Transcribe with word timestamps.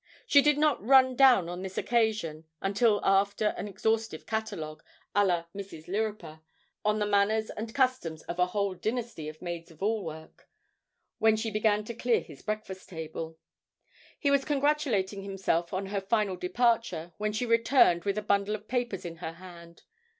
She 0.25 0.41
did 0.41 0.57
not 0.57 0.83
run 0.83 1.15
down 1.15 1.47
on 1.47 1.61
this 1.61 1.77
occasion 1.77 2.45
until 2.59 3.01
after 3.05 3.49
an 3.49 3.67
exhaustive 3.67 4.25
catalogue, 4.25 4.81
à 5.15 5.23
la 5.23 5.45
Mrs. 5.55 5.85
Lirriper, 5.87 6.41
of 6.83 6.97
the 6.97 7.05
manners 7.05 7.51
and 7.51 7.75
customs 7.75 8.23
of 8.23 8.39
a 8.39 8.47
whole 8.47 8.73
dynasty 8.73 9.29
of 9.29 9.43
maids 9.43 9.69
of 9.69 9.83
all 9.83 10.03
work, 10.03 10.49
when 11.19 11.35
she 11.35 11.51
began 11.51 11.83
to 11.83 11.93
clear 11.93 12.21
his 12.21 12.41
breakfast 12.41 12.89
table. 12.89 13.37
He 14.17 14.31
was 14.31 14.43
congratulating 14.43 15.21
himself 15.21 15.71
on 15.71 15.85
her 15.85 16.01
final 16.01 16.35
departure, 16.35 17.13
when 17.19 17.31
she 17.31 17.45
returned 17.45 18.03
with 18.03 18.17
a 18.17 18.23
bundle 18.23 18.55
of 18.55 18.67
papers 18.67 19.05
in 19.05 19.17
her 19.17 19.33
hand. 19.33 19.83